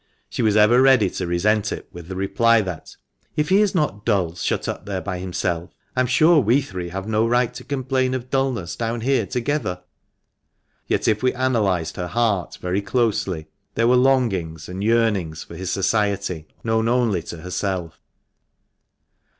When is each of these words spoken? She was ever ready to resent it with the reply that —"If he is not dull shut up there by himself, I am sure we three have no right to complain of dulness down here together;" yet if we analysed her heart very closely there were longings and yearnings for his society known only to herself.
She 0.31 0.41
was 0.41 0.57
ever 0.57 0.81
ready 0.81 1.11
to 1.11 1.27
resent 1.27 1.71
it 1.71 1.87
with 1.91 2.07
the 2.07 2.15
reply 2.15 2.59
that 2.61 2.95
—"If 3.37 3.49
he 3.49 3.61
is 3.61 3.75
not 3.75 4.03
dull 4.03 4.33
shut 4.33 4.67
up 4.67 4.87
there 4.87 4.99
by 4.99 5.19
himself, 5.19 5.69
I 5.95 5.99
am 5.99 6.07
sure 6.07 6.39
we 6.39 6.59
three 6.59 6.89
have 6.89 7.07
no 7.07 7.27
right 7.27 7.53
to 7.53 7.63
complain 7.63 8.15
of 8.15 8.31
dulness 8.31 8.75
down 8.75 9.01
here 9.01 9.27
together;" 9.27 9.83
yet 10.87 11.07
if 11.07 11.21
we 11.21 11.33
analysed 11.33 11.97
her 11.97 12.07
heart 12.07 12.57
very 12.59 12.81
closely 12.81 13.47
there 13.75 13.87
were 13.87 13.95
longings 13.95 14.67
and 14.67 14.83
yearnings 14.83 15.43
for 15.43 15.55
his 15.55 15.69
society 15.71 16.47
known 16.63 16.87
only 16.87 17.21
to 17.21 17.37
herself. 17.41 17.99